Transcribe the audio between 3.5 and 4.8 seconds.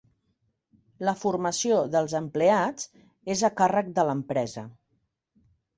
a càrrec de l'empresa.